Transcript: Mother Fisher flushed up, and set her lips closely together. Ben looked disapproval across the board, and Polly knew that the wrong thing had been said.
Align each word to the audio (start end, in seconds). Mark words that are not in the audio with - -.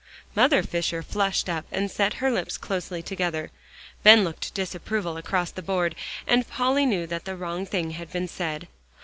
Mother 0.33 0.63
Fisher 0.63 1.03
flushed 1.03 1.47
up, 1.47 1.67
and 1.71 1.91
set 1.91 2.13
her 2.15 2.31
lips 2.31 2.57
closely 2.57 3.03
together. 3.03 3.51
Ben 4.01 4.23
looked 4.23 4.51
disapproval 4.55 5.15
across 5.15 5.51
the 5.51 5.61
board, 5.61 5.93
and 6.25 6.47
Polly 6.49 6.87
knew 6.87 7.05
that 7.05 7.25
the 7.25 7.35
wrong 7.35 7.67
thing 7.67 7.91
had 7.91 8.11
been 8.11 8.27
said. 8.27 8.67